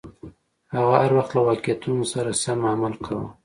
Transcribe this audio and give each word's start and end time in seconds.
هغه 0.75 0.95
هر 1.03 1.11
وخت 1.17 1.31
له 1.35 1.41
واقعیتونو 1.49 2.03
سره 2.13 2.31
سم 2.43 2.59
عمل 2.71 2.93
کاوه. 3.05 3.29